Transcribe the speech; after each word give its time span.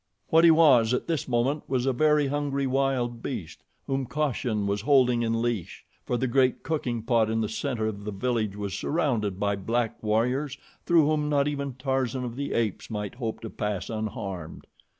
What 0.29 0.43
he 0.43 0.49
was 0.49 0.95
at 0.95 1.05
this 1.05 1.27
moment 1.27 1.61
was 1.69 1.85
a 1.85 1.93
very 1.93 2.25
hungry 2.25 2.65
wild 2.65 3.21
beast 3.21 3.63
whom 3.85 4.07
caution 4.07 4.65
was 4.65 4.81
holding 4.81 5.21
in 5.21 5.43
leash, 5.43 5.85
for 6.07 6.17
the 6.17 6.25
great 6.25 6.63
cooking 6.63 7.03
pot 7.03 7.29
in 7.29 7.39
the 7.41 7.47
center 7.47 7.85
of 7.85 8.03
the 8.03 8.11
village 8.11 8.55
was 8.55 8.73
surrounded 8.73 9.39
by 9.39 9.55
black 9.57 10.01
warriors, 10.01 10.57
through 10.87 11.05
whom 11.05 11.29
not 11.29 11.47
even 11.47 11.73
Tarzan 11.75 12.23
of 12.23 12.35
the 12.35 12.53
Apes 12.53 12.89
might 12.89 13.13
hope 13.13 13.41
to 13.41 13.49
pass 13.51 13.91
unharmed. 13.91 14.65